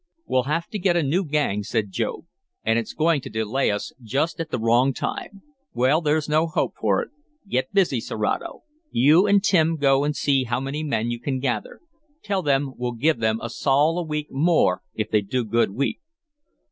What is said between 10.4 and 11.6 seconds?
how many men you can